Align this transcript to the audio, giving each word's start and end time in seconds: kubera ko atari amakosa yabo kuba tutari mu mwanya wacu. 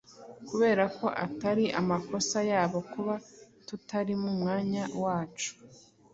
kubera 0.47 0.83
ko 0.97 1.05
atari 1.25 1.65
amakosa 1.79 2.37
yabo 2.51 2.79
kuba 2.91 3.13
tutari 3.67 4.13
mu 4.23 4.31
mwanya 4.39 4.83
wacu. 5.03 5.51